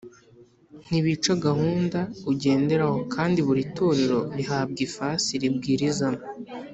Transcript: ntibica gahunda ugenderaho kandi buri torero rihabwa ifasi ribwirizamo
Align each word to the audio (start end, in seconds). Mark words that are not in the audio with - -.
ntibica 0.87 1.31
gahunda 1.45 1.99
ugenderaho 2.31 2.99
kandi 3.13 3.39
buri 3.47 3.63
torero 3.77 4.19
rihabwa 4.37 4.79
ifasi 4.87 5.31
ribwirizamo 5.41 6.21